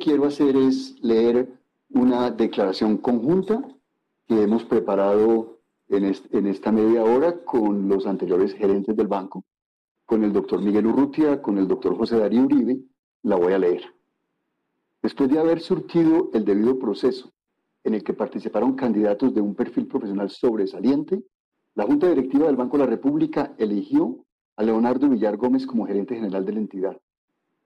[0.00, 1.48] quiero hacer es leer
[1.90, 3.62] una declaración conjunta
[4.26, 9.44] que hemos preparado en, en esta media hora con los anteriores gerentes del banco,
[10.04, 12.80] con el doctor Miguel Urrutia, con el doctor José Darío Uribe,
[13.22, 13.84] la voy a leer.
[15.02, 17.32] Después de haber surtido el debido proceso
[17.84, 21.22] en el que participaron candidatos de un perfil profesional sobresaliente,
[21.74, 24.24] la Junta Directiva del Banco de la República eligió
[24.56, 27.00] a Leonardo Villar Gómez como gerente general de la entidad.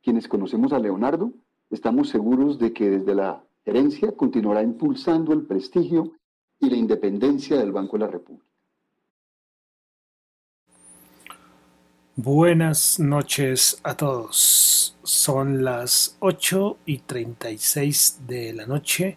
[0.02, 1.32] Quienes conocemos a Leonardo,
[1.70, 6.12] estamos seguros de que desde la gerencia continuará impulsando el prestigio
[6.60, 8.44] y la independencia del Banco de la República.
[12.16, 14.96] Buenas noches a todos.
[15.02, 19.16] Son las 8 y 36 de la noche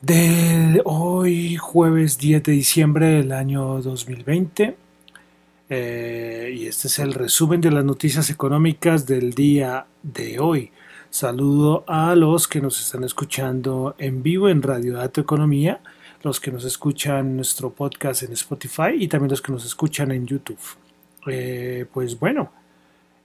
[0.00, 4.76] de hoy, jueves 10 de diciembre del año 2020.
[5.68, 10.72] Eh, y este es el resumen de las noticias económicas del día de hoy.
[11.10, 15.80] Saludo a los que nos están escuchando en vivo en Radio Dato Economía,
[16.22, 20.24] los que nos escuchan nuestro podcast en Spotify y también los que nos escuchan en
[20.24, 20.60] YouTube.
[21.26, 22.52] Eh, pues bueno,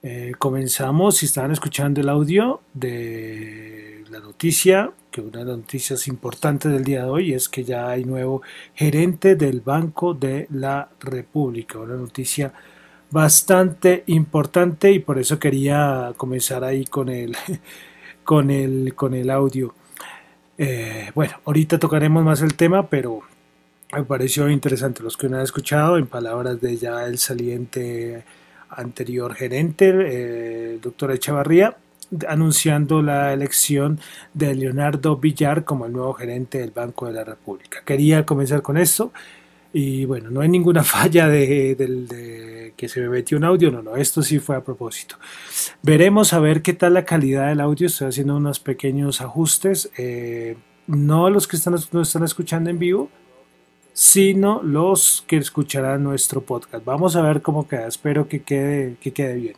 [0.02, 1.17] eh, comenzamos.
[1.17, 6.83] Si estaban escuchando el audio de la noticia, que una de las noticias importantes del
[6.83, 8.42] día de hoy es que ya hay nuevo
[8.73, 11.77] gerente del Banco de la República.
[11.77, 12.52] Una noticia
[13.11, 17.36] bastante importante y por eso quería comenzar ahí con el,
[18.23, 19.73] con el, con el audio.
[20.58, 23.21] Eh, bueno, ahorita tocaremos más el tema, pero
[23.93, 28.23] me pareció interesante los que no han escuchado en palabras de ya el saliente
[28.70, 31.77] anterior gerente, eh, el doctor Echevarría,
[32.27, 33.99] anunciando la elección
[34.33, 37.82] de Leonardo Villar como el nuevo gerente del Banco de la República.
[37.86, 39.11] Quería comenzar con esto
[39.77, 43.97] y bueno, no hay ninguna falla de, que se me metió un audio, no, no,
[43.97, 45.17] esto sí fue a propósito.
[45.81, 50.55] Veremos a ver qué tal la calidad del audio, estoy haciendo unos pequeños ajustes, eh,
[50.87, 53.09] no los que están, nos están escuchando en vivo,
[53.91, 56.86] sino los que escucharán nuestro podcast.
[56.86, 59.55] Vamos a ver cómo queda, espero que quede, que quede bien.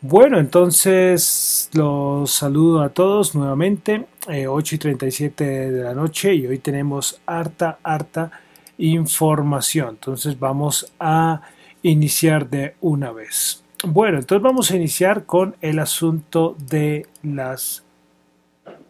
[0.00, 6.46] Bueno, entonces los saludo a todos nuevamente, 8 eh, y 37 de la noche y
[6.46, 8.30] hoy tenemos harta, harta
[8.78, 9.90] información.
[9.90, 11.42] Entonces vamos a
[11.82, 13.62] iniciar de una vez.
[13.84, 17.84] Bueno, entonces vamos a iniciar con el asunto de las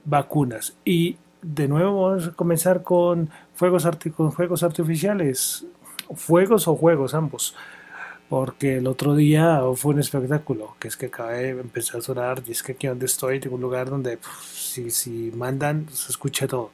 [0.04, 5.66] vacunas y de nuevo vamos a comenzar con fuegos, con fuegos artificiales,
[6.14, 7.54] fuegos o juegos ambos,
[8.28, 12.42] porque el otro día fue un espectáculo, que es que acabé de empezar a sonar,
[12.46, 14.18] y es que aquí donde estoy tengo un lugar donde
[14.52, 16.70] si, si mandan se escucha todo.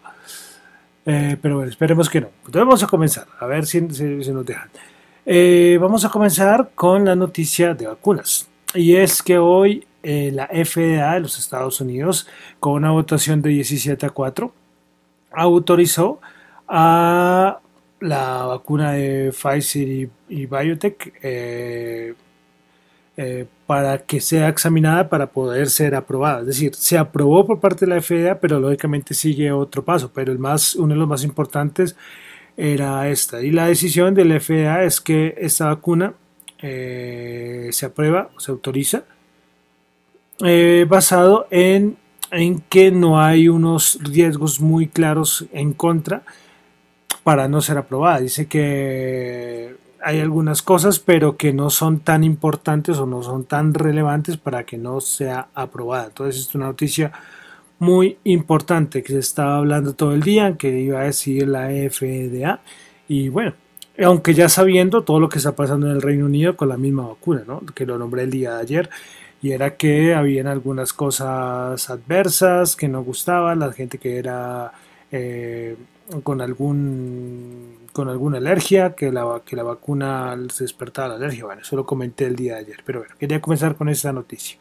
[1.06, 2.28] Eh, pero bueno, esperemos que no.
[2.47, 3.98] Entonces vamos a comenzar, a ver si, nos
[4.47, 4.70] dejan.
[5.26, 8.48] Eh, vamos a comenzar con la noticia de vacunas.
[8.75, 12.28] Y es que hoy eh, la FDA de los Estados Unidos,
[12.59, 14.53] con una votación de 17 a 4,
[15.32, 16.20] autorizó
[16.69, 17.60] a
[18.00, 21.12] la vacuna de Pfizer y, Biotech
[23.66, 26.41] para que sea examinada para poder ser aprobada.
[26.41, 30.10] Es decir, se aprobó por parte de la FDA, pero lógicamente sigue otro paso.
[30.12, 31.97] Pero el más, uno de los más importantes
[32.56, 33.42] era esta.
[33.42, 36.14] Y la decisión de la FDA es que esta vacuna
[36.60, 39.04] se aprueba, se autoriza
[40.42, 41.96] eh, basado en,
[42.32, 46.22] en que no hay unos riesgos muy claros en contra
[47.22, 48.20] para no ser aprobada.
[48.20, 53.73] Dice que hay algunas cosas, pero que no son tan importantes o no son tan
[53.73, 56.06] relevantes para que no sea aprobada.
[56.06, 57.12] Entonces es una noticia
[57.79, 62.61] muy importante que se estaba hablando todo el día, que iba a decir la FDA.
[63.08, 63.55] Y bueno,
[64.02, 67.08] aunque ya sabiendo todo lo que está pasando en el Reino Unido con la misma
[67.08, 67.61] vacuna, ¿no?
[67.75, 68.90] que lo nombré el día de ayer,
[69.43, 74.73] y era que habían algunas cosas adversas que no gustaban, la gente que era
[75.12, 75.76] eh,
[76.23, 81.44] con algún con alguna alergia, que la, que la vacuna se despertaba la alergia.
[81.44, 84.58] Bueno, eso lo comenté el día de ayer, pero bueno, quería comenzar con esta noticia.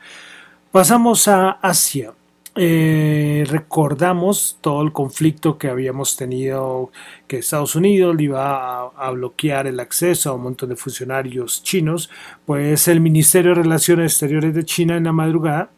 [0.72, 2.14] Pasamos a Asia.
[2.56, 6.92] Eh, recordamos todo el conflicto que habíamos tenido,
[7.28, 12.12] que Estados Unidos iba a, bloquear el acceso a un montón de funcionarios chinos,
[12.46, 15.72] pues el Ministerio de Relaciones Exteriores de China en la madrugada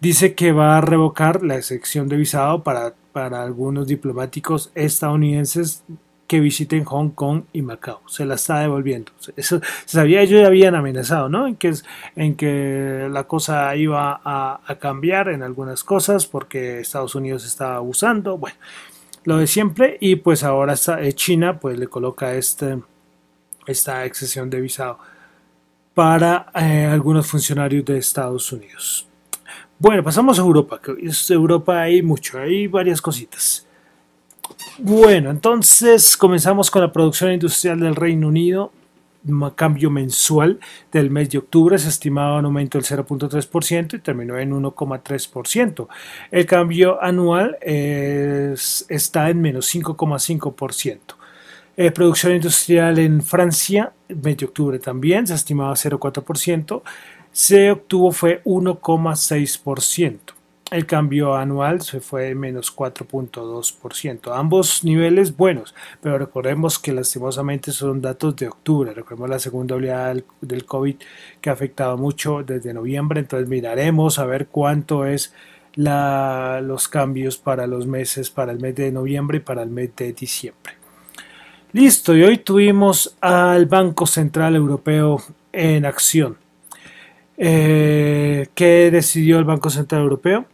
[0.00, 5.84] dice que va a revocar la excepción de visado para, para algunos diplomáticos estadounidenses
[6.30, 8.02] que visiten Hong Kong y Macao.
[8.06, 9.10] Se la está devolviendo.
[9.34, 11.48] Eso sabía, ellos ya habían amenazado, ¿no?
[11.48, 11.74] En que,
[12.14, 18.38] en que la cosa iba a, cambiar en algunas cosas porque Estados Unidos estaba abusando.
[18.38, 18.56] Bueno,
[19.24, 19.98] lo de siempre.
[20.00, 22.78] Y pues ahora está, eh, China pues le coloca este,
[23.66, 25.00] esta excesión de visado
[25.94, 29.08] para eh, algunos funcionarios de Estados Unidos.
[29.80, 33.66] Bueno, pasamos a Europa, que es Europa hay mucho, hay varias cositas.
[34.78, 38.72] Bueno, entonces comenzamos con la producción industrial del Reino Unido.
[39.54, 40.58] Cambio mensual
[40.90, 45.88] del mes de octubre se estimaba un aumento del 0.3% y terminó en 1,3%.
[46.30, 50.98] El cambio anual está en menos 5,5%.
[51.76, 56.82] Eh, producción industrial en Francia, mes de octubre también, se estimaba 0,4%,
[57.30, 60.34] se obtuvo fue 1,6%.
[60.70, 64.32] El cambio anual se fue menos 4.2%.
[64.32, 68.94] Ambos niveles buenos, pero recordemos que lastimosamente son datos de octubre.
[68.94, 70.94] Recordemos la segunda oleada del, COVID
[71.40, 73.18] que ha afectado mucho desde noviembre.
[73.18, 75.34] Entonces miraremos a ver cuánto es
[75.74, 80.12] los cambios para los meses, para el mes de noviembre y para el mes de
[80.12, 80.74] diciembre.
[81.72, 85.20] Listo, y hoy tuvimos al Banco Central Europeo
[85.52, 86.36] en acción.
[87.36, 90.46] Eh, ¿Qué decidió el Banco Central Europeo?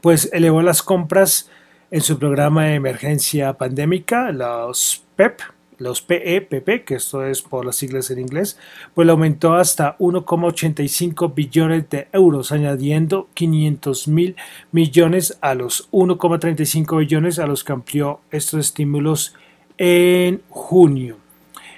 [0.00, 1.50] Pues elevó las compras
[1.90, 5.40] en su programa de emergencia pandémica, los PEP,
[5.78, 8.58] los PEPP, e que esto es por las siglas en inglés,
[8.94, 14.36] pues lo aumentó hasta 1,85 billones de euros, añadiendo 500 mil
[14.72, 19.34] millones a los 1,35 billones a los que amplió estos estímulos
[19.78, 21.18] en junio.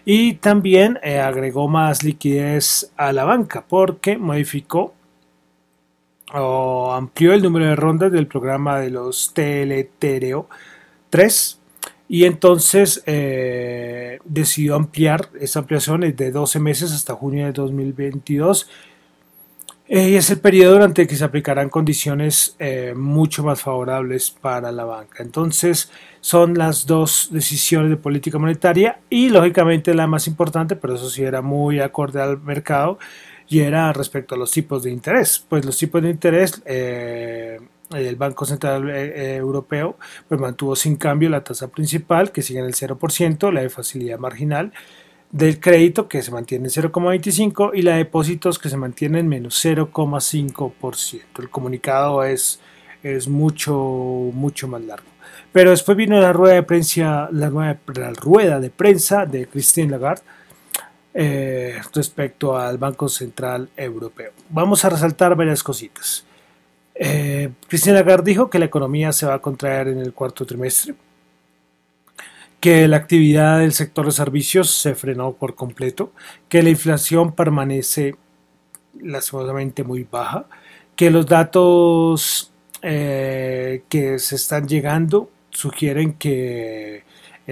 [0.04, 4.94] Y también eh, agregó más liquidez a la banca porque modificó
[6.32, 10.48] amplió el número de rondas del programa de los Teletereo
[11.10, 11.60] 3
[12.08, 18.68] y entonces eh, decidió ampliar esa ampliación de 12 meses hasta junio de 2022
[19.90, 24.70] y es el periodo durante el que se aplicarán condiciones eh, mucho más favorables para
[24.70, 25.22] la banca.
[25.22, 25.90] Entonces,
[26.20, 31.22] son las dos decisiones de política monetaria y, lógicamente, la más importante, pero eso sí
[31.22, 32.98] era muy acorde al mercado,
[33.48, 35.44] y era respecto a los tipos de interés.
[35.48, 37.58] Pues los tipos de interés, eh,
[37.90, 39.96] el Banco Central eh, Europeo
[40.28, 44.18] pues mantuvo sin cambio la tasa principal, que sigue en el 0%, la de facilidad
[44.18, 44.72] marginal,
[45.30, 49.28] del crédito que se mantiene en 0,25 y la de depósitos que se mantiene en
[49.28, 51.22] menos 0,5%.
[51.38, 52.60] El comunicado es,
[53.02, 55.08] es mucho, mucho más largo.
[55.52, 57.48] Pero después vino la rueda de prensa, la,
[58.14, 60.22] rueda de prensa de Christine Lagarde
[61.14, 64.32] eh, respecto al Banco Central Europeo.
[64.50, 66.24] Vamos a resaltar varias cositas.
[66.94, 70.94] Eh, Christine Lagarde dijo que la economía se va a contraer en el cuarto trimestre
[72.60, 76.12] que la actividad del sector de servicios se frenó por completo,
[76.48, 78.16] que la inflación permanece
[79.00, 80.46] lastimosamente muy baja,
[80.96, 82.52] que los datos
[82.82, 87.04] eh, que se están llegando sugieren que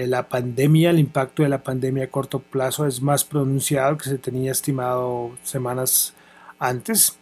[0.05, 4.19] la pandemia, el impacto de la pandemia a corto plazo es más pronunciado que se
[4.19, 6.13] tenía estimado semanas
[6.59, 7.17] antes.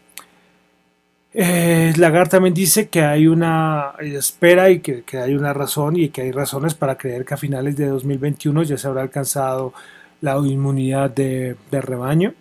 [1.33, 6.21] Eh, Lagarde también dice que hay una espera y que, hay una razón y que
[6.21, 9.73] hay razones para creer que a finales de 2021 ya se habrá alcanzado
[10.21, 12.33] la inmunidad de, de rebaño.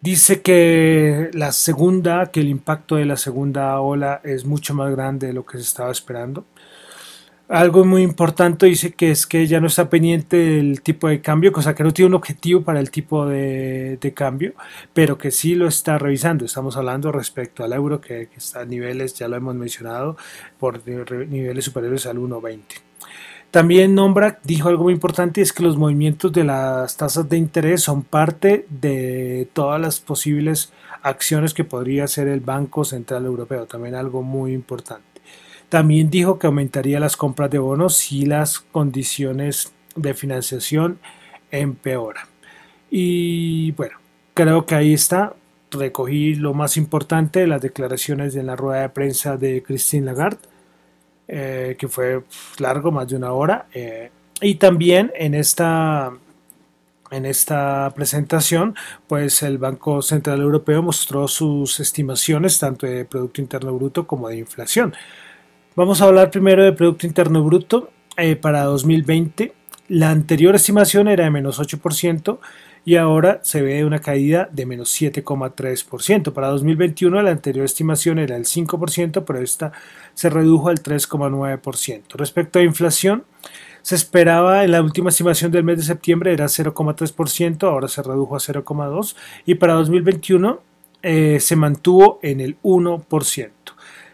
[0.00, 5.28] Dice que la segunda, que el impacto de la segunda ola es mucho más grande
[5.28, 6.44] de lo que se estaba esperando.
[7.52, 11.52] Algo muy importante dice que es que ya no está pendiente del tipo de cambio,
[11.52, 14.54] cosa que no tiene un objetivo para el tipo de, cambio,
[14.94, 16.46] pero que sí lo está revisando.
[16.46, 20.16] Estamos hablando respecto al euro, que, está a niveles, ya lo hemos mencionado,
[20.58, 22.60] por niveles superiores al 1.20.
[23.50, 27.82] También nombra, dijo algo muy importante, es que los movimientos de las tasas de interés
[27.82, 33.66] son parte de todas las posibles acciones que podría hacer el Banco Central Europeo.
[33.66, 35.11] También algo muy importante.
[35.72, 40.98] También dijo que aumentaría las compras de bonos si las condiciones de financiación
[41.50, 42.26] empeoran.
[42.90, 43.96] Y bueno,
[44.34, 45.32] creo que ahí está.
[45.70, 50.46] Recogí lo más importante de las declaraciones de la rueda de prensa de Christine Lagarde,
[51.26, 52.22] eh, que fue
[52.58, 53.64] largo, más de una hora.
[53.72, 54.10] Eh,
[54.42, 56.12] y también en esta,
[57.10, 58.74] en esta presentación,
[59.06, 64.36] pues el Banco Central Europeo mostró sus estimaciones tanto de Producto Interno Bruto como de
[64.36, 64.92] inflación.
[65.74, 67.88] Vamos a hablar primero de Producto Interno Bruto
[68.18, 69.54] eh, para 2020.
[69.88, 72.40] La anterior estimación era de menos 8%
[72.84, 76.34] y ahora se ve una caída de menos 7,3%.
[76.34, 79.72] Para 2021 la anterior estimación era el 5%, pero esta
[80.12, 82.02] se redujo al 3,9%.
[82.16, 83.24] Respecto a inflación,
[83.80, 88.36] se esperaba en la última estimación del mes de septiembre era 0,3%, ahora se redujo
[88.36, 89.14] a 0,2%
[89.46, 90.60] y para 2021
[91.02, 93.50] eh, se mantuvo en el 1%.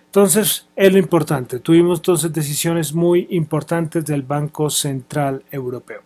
[0.08, 1.60] Entonces, es lo importante.
[1.60, 6.02] Tuvimos entonces decisiones muy importantes del Banco Central Europeo.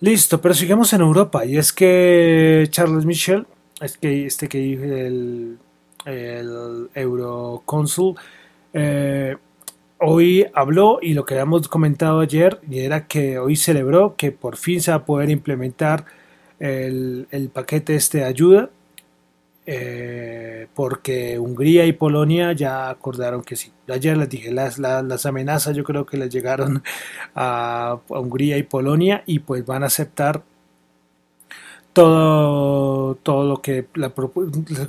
[0.00, 1.44] Listo, pero sigamos en Europa.
[1.44, 3.46] Y es que Charles Michel,
[3.80, 5.58] es que este que el,
[6.04, 8.14] el Eurocónsul,
[8.72, 9.36] eh,
[9.98, 14.80] hoy habló y lo que habíamos comentado ayer era que hoy celebró que por fin
[14.80, 16.04] se va a poder implementar
[16.58, 18.70] el, paquete este de ayuda
[19.70, 23.70] eh, porque Hungría y Polonia ya acordaron que sí.
[23.86, 26.82] Ayer les dije, las, las, amenazas yo creo que les llegaron
[27.34, 30.42] a, Hungría y Polonia y pues van a aceptar
[31.92, 33.86] todo, todo lo, que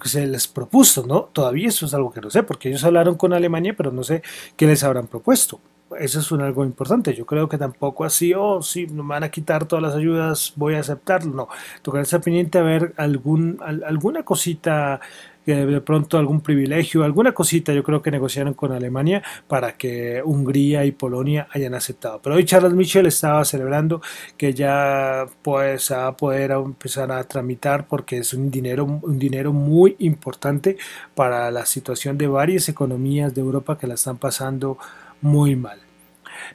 [0.05, 1.23] se les propuso, ¿no?
[1.33, 4.23] Todavía eso es algo que no sé, porque ellos hablaron con Alemania, pero no sé
[4.55, 5.59] qué les habrán propuesto
[5.97, 7.13] eso es un algo importante.
[7.13, 10.75] Yo creo que tampoco así, oh, sí, me van a quitar todas las ayudas, voy
[10.75, 11.33] a aceptarlo.
[11.33, 11.47] No,
[11.81, 14.99] tocará estar pendiente a ver algún, alguna cosita,
[15.45, 20.85] de pronto algún privilegio, alguna cosita yo creo que negociaron con Alemania para que Hungría
[20.85, 22.21] y Polonia hayan aceptado.
[22.21, 24.01] Pero hoy Charles Michel estaba celebrando
[24.37, 29.95] que ya pues a poder empezar a tramitar porque es un dinero, un dinero muy
[29.99, 30.77] importante
[31.15, 34.77] para la situación de varias economías de Europa que la están pasando
[35.21, 35.79] muy mal.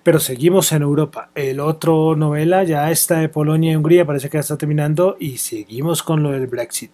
[0.03, 1.31] Pero seguimos en Europa.
[1.35, 5.39] El otro novela ya está de Polonia y Hungría, parece que ya está terminando y
[5.39, 6.93] seguimos con lo del Brexit.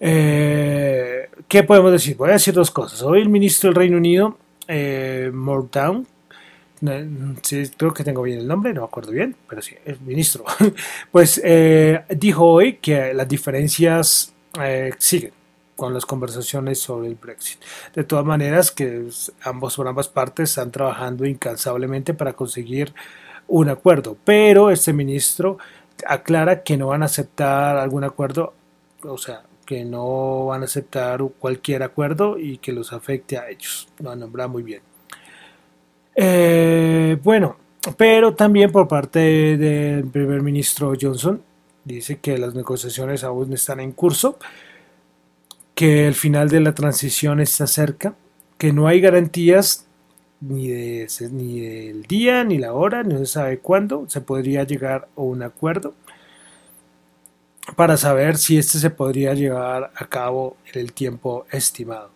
[0.00, 2.16] Eh, ¿Qué podemos decir?
[2.16, 3.02] Voy a decir dos cosas.
[3.02, 6.06] Hoy el ministro del Reino Unido, eh, Mordown,
[7.76, 10.44] creo que tengo bien el nombre, no me acuerdo bien, pero sí, el ministro,
[11.12, 15.32] pues eh, dijo hoy que las diferencias eh, siguen
[15.80, 17.58] con las conversaciones sobre el Brexit.
[17.94, 19.08] De todas maneras, que
[19.44, 22.92] ambos por ambas partes están trabajando incansablemente para conseguir
[23.48, 25.56] un acuerdo, pero este ministro
[26.06, 28.52] aclara que no van a aceptar algún acuerdo,
[29.04, 33.88] o sea, que no van a aceptar cualquier acuerdo y que los afecte a ellos.
[34.00, 34.82] Lo nombra muy bien.
[36.14, 37.56] Eh, bueno,
[37.96, 41.40] pero también por parte del primer ministro Johnson
[41.86, 44.38] dice que las negociaciones aún están en curso
[45.80, 48.14] que el final de la transición está cerca,
[48.58, 49.86] que no hay garantías
[50.42, 55.08] ni, de, ni del día, ni la hora, no se sabe cuándo se podría llegar
[55.16, 55.94] a un acuerdo
[57.76, 62.10] para saber si este se podría llevar a cabo en el tiempo estimado.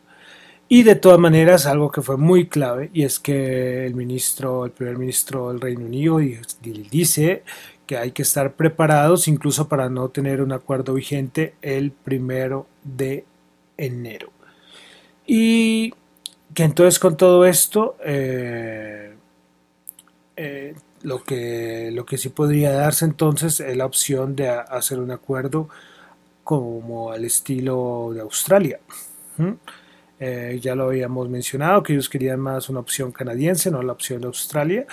[0.68, 4.73] Y de todas maneras, algo que fue muy clave, y es que el ministro, el
[4.73, 6.18] primer ministro del Reino Unido
[6.90, 7.44] dice
[7.87, 13.25] que hay que estar preparados incluso para no tener un acuerdo vigente el primero de
[13.76, 14.30] enero.
[15.26, 15.94] Y
[16.54, 19.14] que entonces con todo esto, eh,
[20.36, 25.10] eh, lo, que, lo que sí podría darse entonces es la opción de hacer un
[25.10, 25.68] acuerdo
[26.44, 28.78] como al estilo de Australia.
[30.20, 34.20] Eh, ya lo habíamos mencionado, que ellos querían más una opción canadiense, no la opción
[34.20, 34.86] de Australia,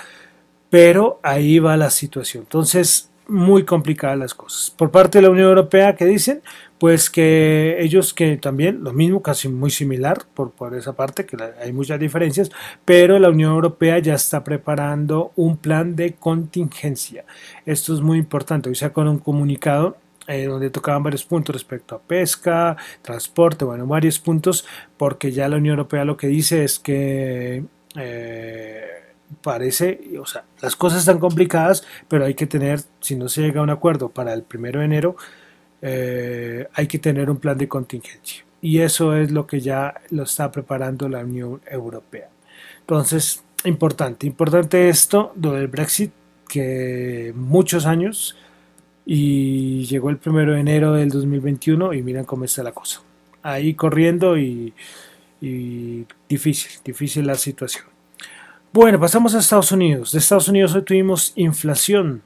[0.70, 2.44] pero ahí va la situación.
[2.44, 4.70] Entonces, muy complicadas las cosas.
[4.72, 6.42] Por parte de la Unión Europea, ¿qué dicen?
[6.78, 11.38] Pues que ellos que también, lo mismo, casi muy similar por, por esa parte, que
[11.62, 12.52] hay muchas diferencias,
[12.84, 17.26] pero la Unión Europea ya está preparando un plan de contingencia.
[17.66, 18.70] Esto es muy importante.
[18.70, 19.98] Hoy con un comunicado
[20.28, 24.66] eh, donde tocaban varios puntos respecto a pesca, transporte, bueno, varios puntos,
[24.98, 27.64] porque ya la Unión Europea lo que dice es que...
[27.96, 29.11] Eh,
[29.42, 33.62] parece, o sea, las cosas están complicadas, pero hay que tener, si no se llega
[33.62, 35.16] a un acuerdo para el primero de enero,
[35.82, 38.44] eh, hay que tener un plan de contingencia.
[38.62, 42.30] Y eso es lo que ya lo está preparando la Unión Europea.
[42.82, 46.12] Entonces, importante, importante esto, lo del Brexit,
[46.48, 48.36] que muchos años
[49.06, 53.02] y llegó el primero de enero del 2021 y miren cómo está la cosa.
[53.42, 54.74] Ahí corriendo y
[56.30, 57.86] difícil, difícil la situación.
[58.74, 60.14] Bueno, pasamos a Estados Unidos.
[60.14, 62.22] De Estados Unidos hoy tuvimos inflación.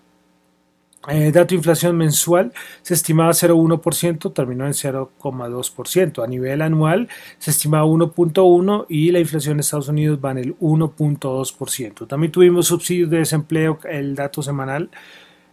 [1.09, 6.23] Eh, dato de inflación mensual se estimaba 0,1%, terminó en 0,2%.
[6.23, 7.09] A nivel anual
[7.39, 12.07] se estimaba 1,1% y la inflación de Estados Unidos va en el 1,2%.
[12.07, 14.91] También tuvimos subsidios de desempleo, el dato semanal.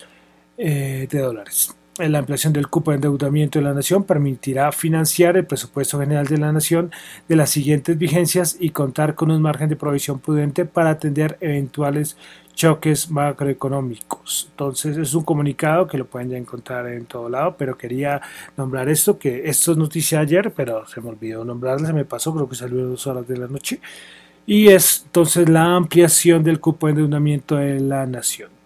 [0.58, 1.76] eh, de dólares.
[1.98, 6.38] La ampliación del cupo de endeudamiento de la Nación permitirá financiar el presupuesto general de
[6.38, 6.90] la Nación
[7.28, 12.16] de las siguientes vigencias y contar con un margen de provisión prudente para atender eventuales
[12.56, 14.48] choques macroeconómicos.
[14.52, 18.22] Entonces es un comunicado que lo pueden ya encontrar en todo lado, pero quería
[18.56, 22.34] nombrar esto, que esto es noticia ayer, pero se me olvidó nombrarla, se me pasó,
[22.34, 23.82] creo que salió a dos horas de la noche.
[24.46, 28.61] Y es entonces la ampliación del cupo de endeudamiento de la Nación.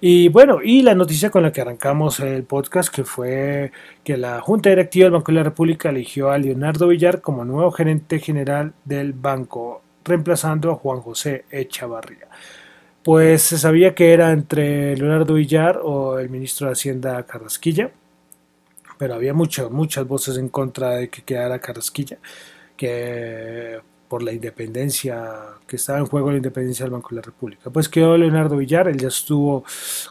[0.00, 3.72] Y bueno, y la noticia con la que arrancamos el podcast, que fue
[4.04, 7.70] que la Junta Directiva del Banco de la República eligió a Leonardo Villar como nuevo
[7.72, 12.28] gerente general del banco, reemplazando a Juan José Echavarría.
[13.02, 17.90] Pues se sabía que era entre Leonardo Villar o el ministro de Hacienda Carrasquilla,
[18.98, 22.18] pero había muchas, muchas voces en contra de que quedara Carrasquilla,
[22.76, 25.26] que por la independencia,
[25.66, 27.70] que estaba en juego la independencia del Banco de la República.
[27.70, 29.64] Pues quedó Leonardo Villar, él ya estuvo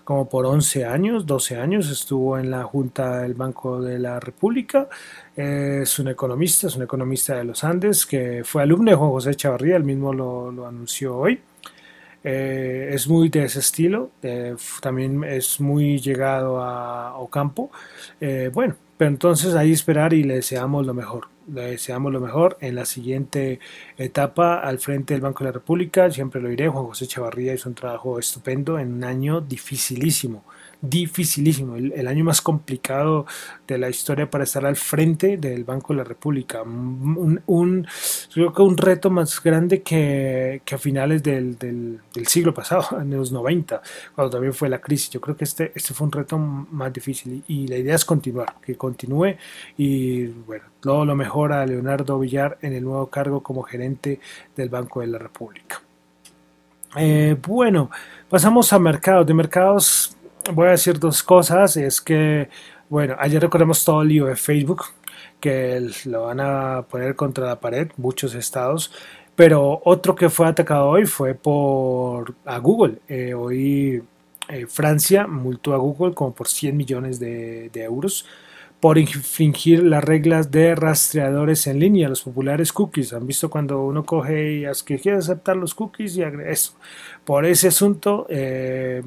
[0.04, 4.88] como por 11 años, 12 años, estuvo en la Junta del Banco de la República,
[5.36, 9.36] es un economista, es un economista de los Andes, que fue alumno de Juan José
[9.36, 11.40] Chavarría, él mismo lo, anunció hoy.
[12.24, 17.72] Eh, es muy de ese estilo, eh, también es muy llegado a Ocampo.
[18.20, 21.37] Eh, bueno, pero entonces ahí esperar y le deseamos lo mejor.
[21.54, 23.60] Le deseamos lo mejor en la siguiente
[23.98, 26.12] etapa al frente del Banco de la República.
[26.12, 30.44] Siempre lo diré, Juan José Chavarría hizo un trabajo estupendo en un año dificilísimo
[30.82, 33.26] dificilísimo, el, año más complicado
[33.68, 36.62] de la historia para estar al frente del Banco de la República.
[36.62, 37.88] Un,
[38.34, 43.12] creo que un reto más grande que, que a finales del, del, siglo pasado, en
[43.12, 43.82] los 90,
[44.16, 45.10] cuando también fue la crisis.
[45.10, 48.56] Yo creo que este, este fue un reto más difícil y, la idea es continuar,
[48.62, 49.36] que continúe
[49.78, 54.20] y bueno, todo lo mejor a Leonardo Villar en el nuevo cargo como gerente
[54.56, 55.82] del Banco de la República.
[56.96, 57.90] Eh, bueno,
[58.30, 59.28] pasamos a mercados.
[59.28, 60.17] De mercados
[60.54, 61.78] voy a decir dos cosas.
[61.78, 62.50] Es que,
[62.90, 64.86] bueno, ayer recordemos todo el lío de Facebook,
[65.40, 68.92] que lo van a poner contra la pared, muchos estados.
[69.36, 73.00] Pero otro que fue atacado hoy fue por a Google.
[73.08, 74.04] Eh, hoy
[74.50, 78.26] eh, Francia multó a Google como por 100 millones de euros
[78.80, 83.14] por infringir las reglas de rastreadores en línea, los populares cookies.
[83.14, 86.74] Han visto cuando uno coge y es que quiere aceptar los cookies y eso.
[87.26, 89.02] Por ese asunto eh,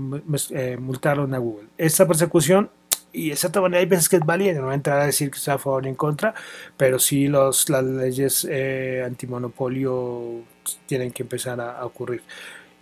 [0.50, 1.68] eh, multaron a Google.
[1.78, 2.70] Esta persecución
[3.12, 5.38] y esa manera hay veces que es válida, no voy a entrar a decir que
[5.38, 6.34] está a favor o en contra,
[6.76, 10.42] pero sí los, las leyes eh, antimonopolio
[10.86, 12.22] tienen que empezar a ocurrir.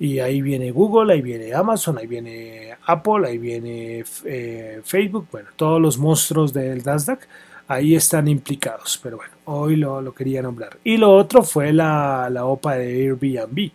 [0.01, 5.49] Y ahí viene Google, ahí viene Amazon, ahí viene Apple, ahí viene eh, Facebook, bueno,
[5.57, 7.27] todos los monstruos del Nasdaq
[7.69, 10.79] ahí están implicados, pero bueno, hoy lo, quería nombrar.
[10.83, 13.71] Y lo otro fue la, OPA de Airbnb.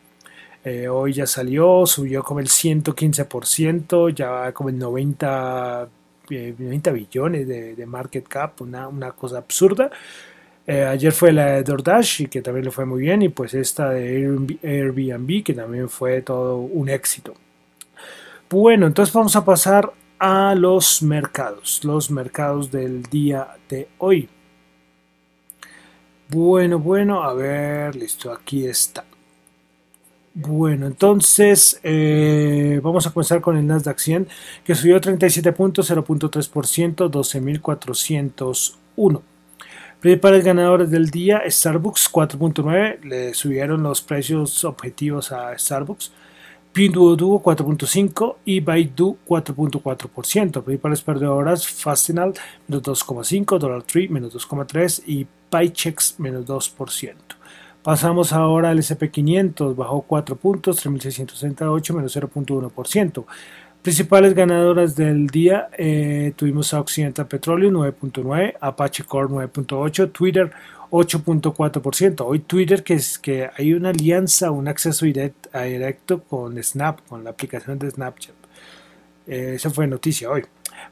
[0.65, 5.87] Eh, hoy ya salió, subió como el 115%, ya va como el 90,
[6.29, 9.91] 90 eh, billones de, market cap, una, una cosa absurda.
[10.65, 13.53] Eh, ayer fue la de DoorDash y que también le fue muy bien y pues
[13.53, 17.33] esta de Airbnb que también fue todo un éxito.
[18.49, 24.29] Bueno, entonces vamos a pasar a los mercados, los mercados del día de hoy.
[26.29, 29.03] Bueno, bueno, a ver, listo, aquí está.
[30.35, 34.27] Bueno, entonces eh, vamos a comenzar con el Nasdaq 100
[34.63, 39.21] que subió 37 puntos, 0.3%, 12.401.
[40.03, 46.11] Principales ganadores del día, Starbucks 4.9, le subieron los precios objetivos a Starbucks.
[46.73, 50.61] Pinduoduo 4.5 y Baidu 4.4%.
[50.61, 52.33] Principales perdedoras, Fastenal
[52.67, 57.13] menos 2.5, Dollar Tree menos 2.3 y Paychex menos 2%.
[57.81, 63.25] Pasamos ahora al SP500, bajó 4 puntos, 3.668, menos 0.1%.
[63.83, 70.53] Principales ganadoras del día, eh, tuvimos a Occidental Petroleum 9.9, Apache Core 9.8, Twitter
[70.89, 72.21] 8.4%.
[72.25, 77.31] Hoy Twitter, que es que hay una alianza, un acceso directo con Snap, con la
[77.31, 78.35] aplicación de Snapchat.
[79.27, 80.45] Eh, esa fue noticia hoy.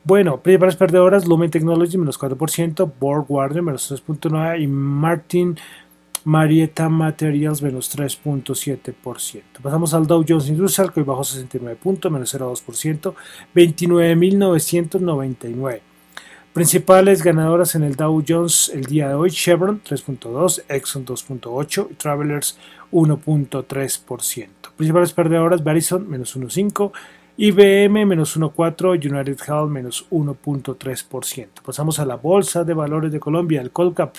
[0.03, 5.57] Bueno, principales perdedoras, Lumen Technology menos 4%, Borg Warner menos 3.9% y Martin
[6.25, 9.41] Marietta Materials menos 3.7%.
[9.61, 13.13] Pasamos al Dow Jones Industrial que hoy bajó 69 puntos, menos 0.2%,
[13.55, 15.81] 29.999.
[16.53, 21.93] Principales ganadoras en el Dow Jones el día de hoy, Chevron 3.2, Exxon 2.8 y
[21.93, 22.57] Travelers
[22.91, 24.47] 1.3%.
[24.75, 26.91] Principales perdedoras, Verizon menos 1.5,
[27.37, 31.47] IBM menos 1.4, United Health menos 1.3%.
[31.65, 34.13] Pasamos a la Bolsa de Valores de Colombia, el Colcap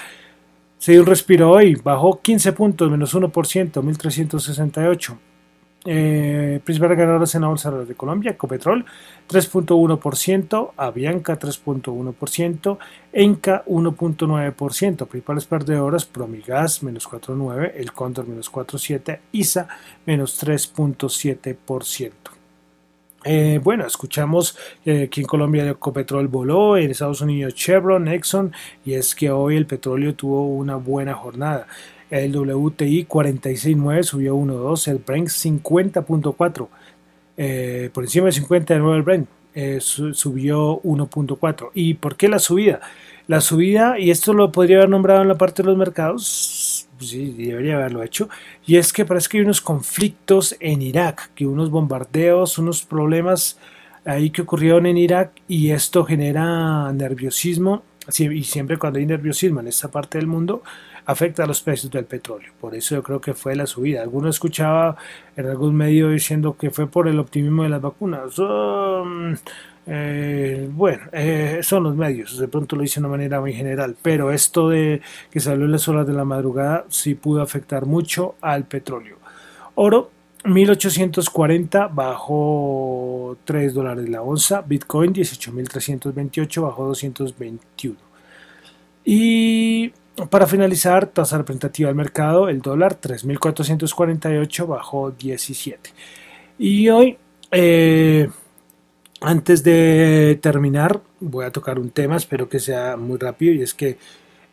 [0.82, 5.18] se respiro hoy, bajó 15 puntos, menos 1%, 1368.
[5.84, 8.84] Eh, principales ganadoras en la bolsa de Colombia, Ecopetrol
[9.28, 12.78] 3.1%, Avianca 3.1%,
[13.12, 19.68] Enca 1.9%, principales perdedoras Promigas menos 4.9%, El Cóndor menos 4.7%, ISA
[20.04, 22.41] menos 3.7%.
[23.24, 28.52] Eh, bueno, escuchamos eh, que en Colombia el Ecopetrol voló, en Estados Unidos Chevron, Exxon,
[28.84, 31.66] y es que hoy el petróleo tuvo una buena jornada.
[32.10, 36.68] El WTI 46.9 subió 1.2, el Brent 50.4,
[37.36, 41.70] eh, por encima de 59 el Brent, eh, subió 1.4.
[41.74, 42.80] ¿Y por qué la subida?
[43.28, 46.22] La subida, y esto lo podría haber nombrado en la parte de los mercados,
[46.96, 48.28] pues sí, debería haberlo hecho,
[48.66, 53.58] y es que parece que hay unos conflictos en Irak, que unos bombardeos, unos problemas
[54.04, 57.82] ahí que ocurrieron en Irak, y esto genera nerviosismo,
[58.18, 60.62] y siempre cuando hay nerviosismo en esta parte del mundo,
[61.06, 62.52] afecta a los precios del petróleo.
[62.60, 64.02] Por eso yo creo que fue la subida.
[64.02, 64.96] Alguno escuchaba
[65.36, 68.38] en algún medio diciendo que fue por el optimismo de las vacunas.
[68.38, 69.34] Mm,
[69.86, 73.96] eh, bueno, eh, son los medios, de pronto lo hice de una manera muy general,
[74.00, 78.36] pero esto de que salió en las horas de la madrugada sí pudo afectar mucho
[78.40, 79.16] al petróleo.
[79.74, 80.10] Oro
[80.44, 87.96] 1840 bajó 3 dólares la onza, Bitcoin 18.328 bajó 221.
[89.04, 89.92] Y
[90.30, 95.90] para finalizar, tasa representativa del mercado, el dólar 3.448 bajó 17.
[96.58, 97.18] Y hoy,
[97.50, 98.28] eh,
[99.22, 103.74] antes de terminar, voy a tocar un tema, espero que sea muy rápido, y es
[103.74, 103.98] que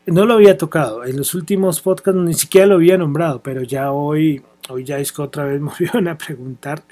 [0.05, 1.05] no lo había tocado.
[1.05, 5.12] En los últimos podcasts ni siquiera lo había nombrado, pero ya hoy, hoy ya es
[5.12, 6.84] que otra vez me volvieron a preguntar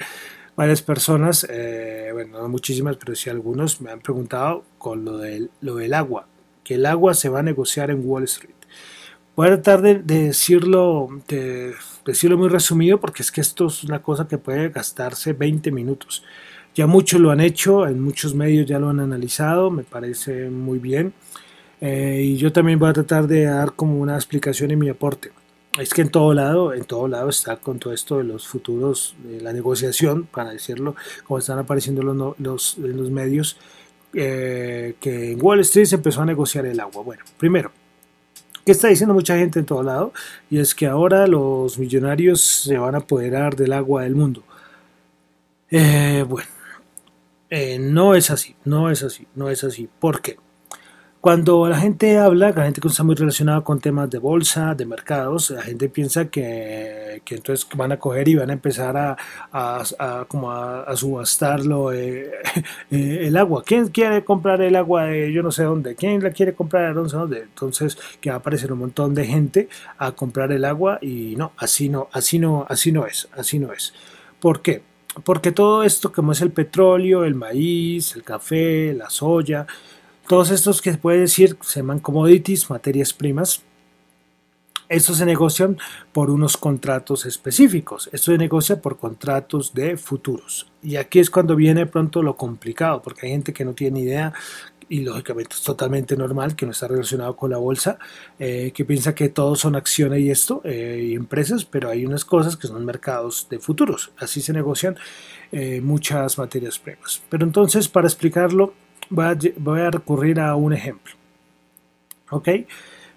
[0.55, 5.51] varias personas, eh, bueno, no muchísimas, pero sí algunos me han preguntado con lo del,
[5.61, 6.27] lo del agua,
[6.63, 8.55] que el agua se va a negociar en Wall Street.
[9.35, 14.01] Voy a tratar de, decirlo, de decirlo muy resumido porque es que esto es una
[14.01, 16.23] cosa que puede gastarse 20 minutos.
[16.77, 20.77] Ya muchos lo han hecho, en muchos medios ya lo han analizado, me parece muy
[20.77, 21.11] bien.
[21.81, 25.31] Eh, y yo también voy a tratar de dar como una explicación en mi aporte.
[25.79, 29.15] Es que en todo lado, en todo lado está con todo esto de los futuros,
[29.23, 33.57] de la negociación, para decirlo, como están apareciendo los, los, en los medios,
[34.13, 37.01] eh, que en Wall Street se empezó a negociar el agua.
[37.01, 37.71] Bueno, primero,
[38.63, 40.11] ¿Qué está diciendo mucha gente en todo lado?
[40.49, 44.43] Y es que ahora los millonarios se van a apoderar del agua del mundo.
[45.71, 46.49] Eh, bueno,
[47.49, 49.89] eh, no es así, no es así, no es así.
[49.99, 50.37] ¿Por qué?
[51.19, 54.85] Cuando la gente habla, la gente que está muy relacionada con temas de bolsa, de
[54.85, 59.17] mercados, la gente piensa que, que entonces van a coger y van a empezar a,
[59.51, 62.31] a, como a, subastarlo eh,
[62.91, 63.63] eh, el agua.
[63.65, 65.95] ¿Quién quiere comprar el agua de yo no sé dónde?
[65.95, 67.41] ¿Quién la quiere comprar de dónde?
[67.41, 71.51] Entonces que va a aparecer un montón de gente a comprar el agua y no,
[71.57, 73.93] así no, así no, así no es, así no es.
[74.39, 74.83] ¿Por qué?
[75.23, 79.65] Porque todo esto como es el petróleo, el maíz, el café, la soya,
[80.27, 83.63] todos estos que se puede decir se llaman commodities, materias primas.
[84.89, 85.77] Estos se negocian
[86.13, 88.09] por unos contratos específicos.
[88.13, 90.71] Esto se negocia por contratos de futuros.
[90.81, 94.33] Y aquí es cuando viene pronto lo complicado, porque hay gente que no tiene idea
[94.89, 97.97] y lógicamente es totalmente normal que no está relacionado con la bolsa,
[98.39, 102.23] eh, que piensa que todos son acciones y esto, eh, y empresas, pero hay unas
[102.23, 104.11] cosas que son mercados de futuros.
[104.17, 104.97] Así se negocian
[105.51, 107.21] eh, muchas materias primas.
[107.29, 108.73] Pero entonces, para explicarlo,
[109.09, 111.13] voy a, recurrir a un ejemplo.
[112.29, 112.49] ¿Ok?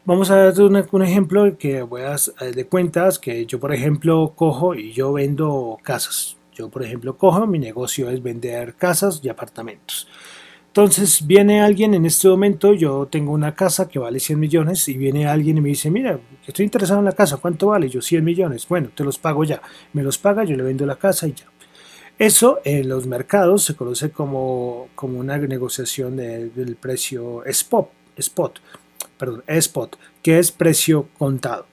[0.07, 4.93] Vamos a dar un, ejemplo que a de cuentas que yo, por ejemplo, cojo y
[4.93, 6.39] yo vendo casas.
[6.55, 10.09] Yo, por ejemplo, cojo, mi negocio es vender casas y apartamentos.
[10.69, 14.97] Entonces viene alguien en este momento, yo tengo una casa que vale 100 millones y
[14.97, 17.91] viene alguien y me dice, mira, estoy interesado en la casa, ¿cuánto vale?
[17.91, 19.61] Yo 100 millones, bueno, te los pago ya.
[19.93, 21.45] Me los paga, yo le vendo la casa y ya.
[22.19, 28.61] Eso en los mercados se conoce como, como una negociación del precio spot, spot,
[29.21, 31.67] perdón, spot, que es precio contado.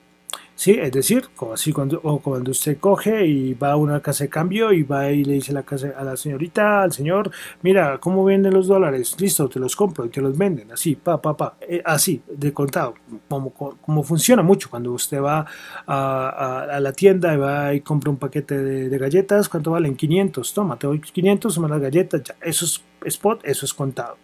[0.58, 0.72] ¿sí?
[0.72, 4.30] Es decir, como así cuando, o cuando usted coge y va a una casa de
[4.30, 7.32] cambio y va y le dice a la, casa, a la señorita, al señor,
[7.62, 9.16] mira, ¿cómo venden los dólares?
[9.20, 12.52] Listo, te los compro y te los venden, así, pa, pa, pa, eh, así, de
[12.52, 12.96] contado,
[13.30, 15.46] como, como, funciona mucho cuando usted va
[15.86, 19.96] a, la tienda y va y compra un paquete de, galletas, ¿cuánto valen?
[19.96, 24.18] 500, toma, te doy 500, toma las galletas, ya, eso es spot, eso es contado.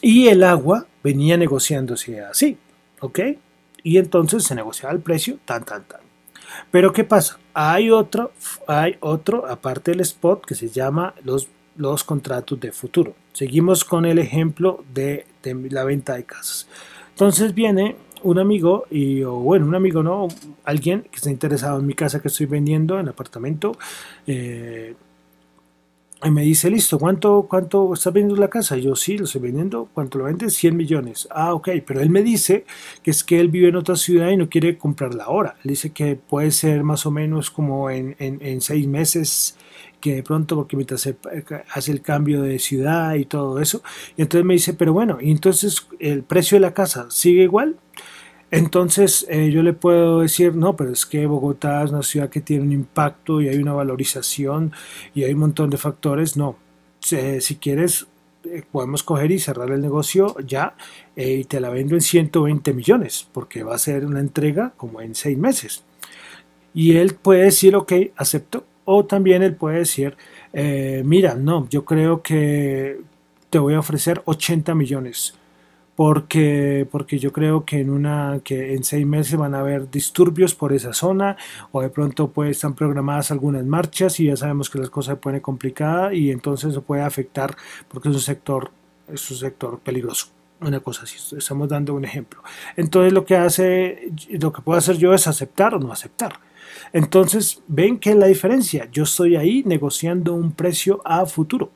[0.00, 2.56] Y el agua venía negociándose así,
[3.00, 3.20] ¿ok?
[3.82, 6.00] y entonces se negociaba el precio tan tan tan.
[6.70, 7.38] Pero ¿qué pasa?
[7.54, 8.32] Hay otro,
[8.66, 13.14] hay otro aparte del spot que se llama los, los contratos de futuro.
[13.32, 15.26] Seguimos con el ejemplo de,
[15.70, 16.68] la venta de casas.
[17.10, 20.28] Entonces viene un amigo y o bueno un amigo no
[20.64, 23.78] alguien que está interesado en mi casa que estoy vendiendo en apartamento
[24.26, 24.96] eh,
[26.24, 28.76] y me dice, listo, ¿cuánto, cuánto está vendiendo la casa?
[28.76, 29.88] yo, sí, lo estoy vendiendo.
[29.94, 30.54] ¿Cuánto lo vendes?
[30.54, 31.28] 100 millones.
[31.30, 31.68] Ah, ok.
[31.86, 32.64] Pero él me dice
[33.04, 35.56] que es que él vive en otra ciudad y no quiere comprarla ahora.
[35.62, 39.56] Él dice que puede ser más o menos como en, en, seis meses,
[40.00, 41.16] que de pronto, porque mientras se
[41.72, 43.82] hace el cambio de ciudad y todo eso.
[44.16, 47.76] Y entonces me dice, pero bueno, ¿y entonces el precio de la casa sigue igual?
[48.50, 52.40] Entonces eh, yo le puedo decir, no, pero es que Bogotá es una ciudad que
[52.40, 54.72] tiene un impacto y hay una valorización
[55.14, 56.36] y hay un montón de factores.
[56.36, 56.56] No,
[57.00, 58.06] si quieres
[58.44, 60.74] eh, podemos coger y cerrar el negocio ya
[61.16, 65.02] eh, y te la vendo en 120 millones porque va a ser una entrega como
[65.02, 65.84] en seis meses.
[66.72, 68.64] Y él puede decir, ok, acepto.
[68.84, 70.16] O también él puede decir,
[71.04, 73.00] mira, no, yo creo que
[73.50, 75.37] te voy a ofrecer 80 millones
[75.98, 80.54] porque, porque yo creo que en, una, que en seis meses van a haber disturbios
[80.54, 81.36] por esa zona
[81.72, 85.20] o de pronto pues, están programadas algunas marchas y ya sabemos que las cosas se
[85.20, 87.56] ponen complicadas y entonces eso puede afectar
[87.88, 88.70] porque es un sector,
[89.12, 90.28] es un sector peligroso
[90.60, 92.44] una cosa así, estamos dando un ejemplo.
[92.76, 96.38] Entonces lo que hace, lo que puedo hacer yo es aceptar o no aceptar.
[96.92, 101.72] Entonces, ven que la diferencia, yo estoy ahí negociando un precio a futuro.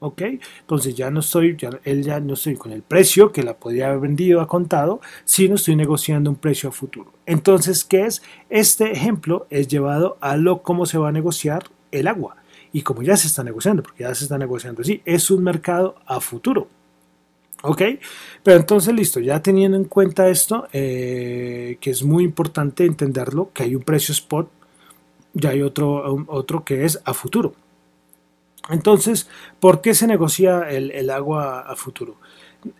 [0.00, 0.22] ¿Ok?
[0.60, 3.88] Entonces ya no estoy, ya, él ya no estoy con el precio que la podría
[3.88, 7.12] haber vendido a contado, sino estoy negociando un precio a futuro.
[7.26, 8.22] Entonces, ¿qué es?
[8.50, 12.36] Este ejemplo es llevado a lo cómo se va a negociar el agua.
[12.72, 15.96] Y como ya se está negociando, porque ya se está negociando así, es un mercado
[16.06, 16.68] a futuro.
[17.62, 17.82] ¿Ok?
[18.42, 23.64] Pero entonces, listo, ya teniendo en cuenta esto, eh, que es muy importante entenderlo, que
[23.64, 24.48] hay un precio spot,
[25.32, 27.54] ya hay otro, otro que es a futuro.
[28.68, 29.28] Entonces,
[29.60, 32.16] ¿por qué se negocia el, agua a futuro?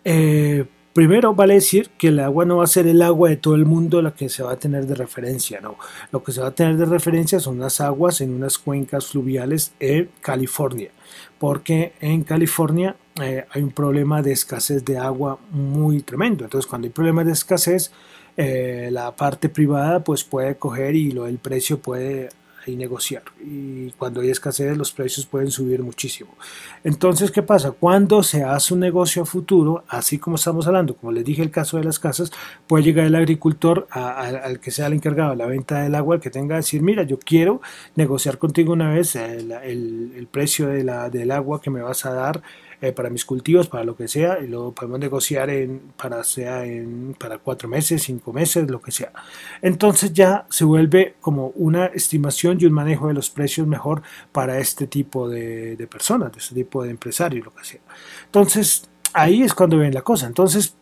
[0.03, 3.55] Eh, primero vale decir que el agua no va a ser el agua de todo
[3.55, 5.77] el mundo la que se va a tener de referencia, no.
[6.11, 9.73] Lo que se va a tener de referencia son las aguas en unas cuencas fluviales
[9.79, 10.91] en California,
[11.37, 16.43] porque en California eh, hay un problema de escasez de agua muy tremendo.
[16.43, 17.91] Entonces, cuando hay problemas de escasez,
[18.37, 22.29] eh, la parte privada pues puede coger y lo, el precio puede
[22.65, 23.23] y negociar.
[23.43, 26.31] Y cuando hay escasez los precios pueden subir muchísimo.
[26.83, 27.71] Entonces, ¿qué pasa?
[27.71, 31.51] Cuando se hace un negocio a futuro, así como estamos hablando, como les dije el
[31.51, 32.31] caso de las casas,
[32.67, 36.21] puede llegar el agricultor al que sea el encargado de la venta del agua, el
[36.21, 37.61] que tenga que decir, mira, yo quiero
[37.95, 42.13] negociar contigo una vez el, el precio de la, del agua que me vas a
[42.13, 42.41] dar
[42.81, 46.65] eh, para mis cultivos, para lo que sea, y lo podemos negociar en, para, sea
[46.65, 49.11] en, para cuatro meses, cinco meses, lo que sea.
[49.61, 54.59] Entonces ya se vuelve como una estimación y un manejo de los precios mejor para
[54.59, 57.81] este tipo de, personas, de este tipo de empresarios, lo que sea.
[58.25, 60.27] Entonces ahí es cuando ven la cosa.
[60.27, 60.75] Entonces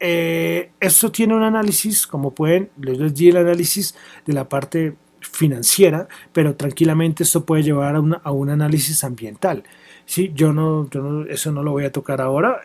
[0.00, 3.94] eh, esto tiene un análisis, como pueden, les di el análisis
[4.26, 9.64] de la parte financiera, pero tranquilamente esto puede llevar a, a un análisis ambiental.
[10.04, 10.88] Sí, yo no,
[11.28, 12.60] eso no lo voy a tocar ahora,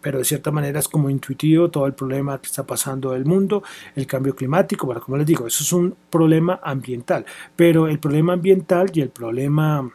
[0.00, 3.62] pero de cierta manera es como intuitivo todo el problema que está pasando del mundo,
[3.94, 7.24] el cambio climático, bueno, como les digo, eso es un problema ambiental,
[7.56, 9.90] pero el problema ambiental y el problema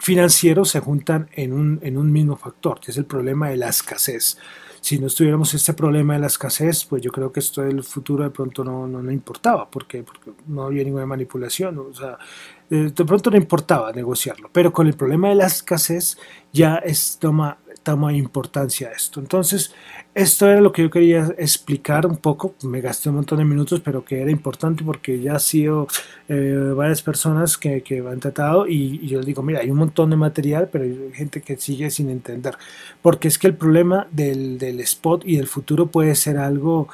[0.00, 3.68] financiero se juntan en un, en un mismo factor, que es el problema de la
[3.68, 4.38] escasez
[4.80, 8.24] si no estuviéramos este problema de la escasez, pues yo creo que esto del futuro
[8.24, 11.78] de pronto no, no, no importaba, porque, porque no había ninguna manipulación.
[11.78, 12.18] O sea,
[12.70, 16.16] de pronto no importaba negociarlo, pero con el problema de la escasez
[16.52, 19.18] ya es, toma, toma importancia esto.
[19.18, 19.74] Entonces,
[20.14, 23.80] esto era lo que yo quería explicar un poco, me gasté un montón de minutos,
[23.80, 25.88] pero que era importante porque ya ha sido
[26.28, 30.16] eh, varias personas que, que han tratado y, yo digo, mira, hay un montón de
[30.16, 32.56] material, pero hay gente que sigue sin entender,
[33.02, 36.88] porque es que el problema del, del spot y del futuro puede ser algo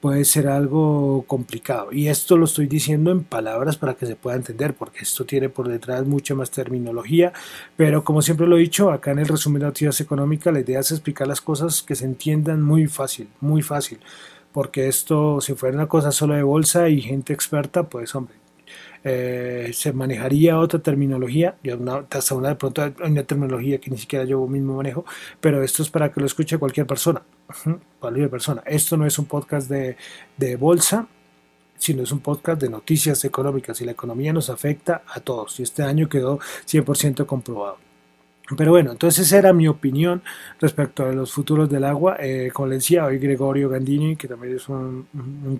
[0.00, 1.92] puede ser algo complicado.
[1.92, 5.48] Y esto lo estoy diciendo en palabras para que se pueda entender, porque esto tiene
[5.48, 7.32] por detrás mucha más terminología,
[7.76, 10.80] pero como siempre lo he dicho, acá en el resumen de noticias económicas, la idea
[10.80, 13.98] es explicar las cosas que se entiendan muy fácil, muy fácil,
[14.52, 18.39] porque esto, si fuera una cosa solo de bolsa y gente experta, pues hombre,
[19.02, 21.56] eh, se manejaría otra terminología,
[22.10, 25.04] hasta una de pronto una terminología que ni siquiera yo mismo manejo,
[25.40, 27.22] pero esto es para que lo escuche cualquier persona,
[27.98, 28.62] cualquier persona.
[28.66, 29.96] Esto no es un podcast de,
[30.36, 31.08] de bolsa,
[31.78, 35.62] sino es un podcast de noticias económicas y la economía nos afecta a todos y
[35.62, 37.89] este año quedó 100% comprobado.
[38.56, 40.22] Pero bueno, entonces era mi opinión
[40.60, 42.16] respecto a los futuros del agua.
[42.18, 45.06] Eh, como le decía, hoy Gregorio Gandini, que también es un,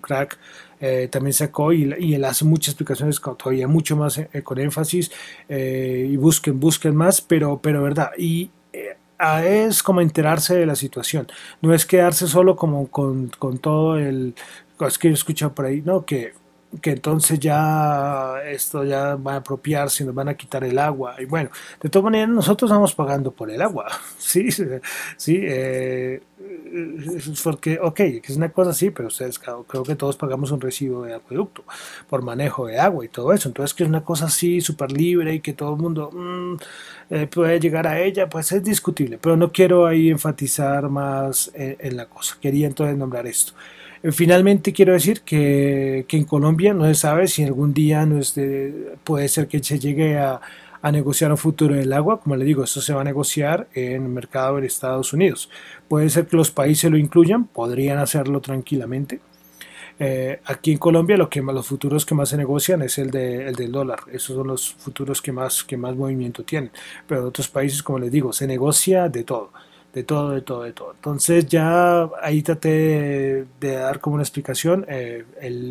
[0.00, 0.38] crack,
[0.80, 5.10] eh, también sacó y, y, él hace muchas explicaciones todavía mucho más eh, con énfasis
[5.48, 8.10] eh, y busquen, busquen más, pero, pero verdad.
[8.18, 8.50] Y
[9.44, 11.28] es como enterarse de la situación.
[11.60, 14.34] No es quedarse solo como con, con todo el...
[14.80, 16.06] Es que yo he escuchado por ahí, ¿no?
[16.06, 16.32] Que
[16.80, 21.16] que entonces ya esto ya va a apropiarse, nos van a quitar el agua.
[21.18, 23.86] Y bueno, de todas maneras nosotros vamos pagando por el agua,
[24.18, 24.48] sí,
[25.16, 26.22] sí, eh,
[27.42, 31.14] porque, ok, es una cosa así, pero ustedes creo, que todos pagamos un recibo de
[31.14, 31.64] acueducto
[32.08, 33.48] por manejo de agua y todo eso.
[33.48, 36.54] Entonces que es una cosa así súper libre y que todo el mundo mm,
[37.10, 41.96] eh, puede llegar a ella, pues es discutible, pero no quiero ahí enfatizar más en
[41.96, 42.36] la cosa.
[42.40, 43.52] Quería entonces nombrar esto.
[44.02, 48.18] Finalmente quiero decir que, que, en Colombia no se sabe si algún día no
[49.04, 50.40] puede ser que se llegue a,
[50.80, 52.18] a, negociar un futuro del agua.
[52.18, 55.50] Como le digo, esto se va a negociar en el mercado de Estados Unidos.
[55.86, 59.20] Puede ser que los países lo incluyan, podrían hacerlo tranquilamente.
[59.98, 63.48] Eh, aquí en Colombia lo que los futuros que más se negocian es el, de,
[63.48, 64.00] el del dólar.
[64.10, 66.70] Esos son los futuros que más, que más movimiento tienen.
[67.06, 69.52] Pero en otros países, como les digo, se negocia de todo
[69.92, 70.92] de todo, de todo, de todo.
[70.94, 74.86] Entonces ya ahí traté de, dar como una explicación.
[74.88, 75.24] Eh,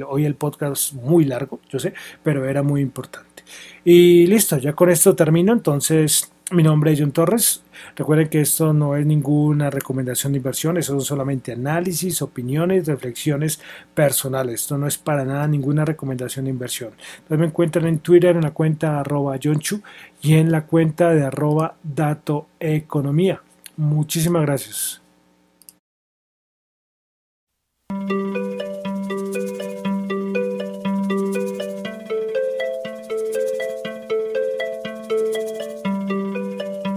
[0.08, 3.44] hoy el podcast muy largo, yo sé, pero era muy importante.
[3.84, 5.54] Y listo, ya con esto termino.
[5.54, 7.64] Entonces, mi nombre es John Torres.
[7.96, 13.62] Recuerden que esto no es ninguna recomendación de inversión, eso son solamente análisis, opiniones, reflexiones
[13.94, 14.62] personales.
[14.62, 16.92] Esto no es para nada ninguna recomendación de inversión.
[17.20, 19.82] Entonces me encuentran en Twitter en la cuenta arroba Chu
[20.22, 23.42] y en la cuenta de arroba Dato Economía.
[23.80, 25.02] Muchísimas gracias.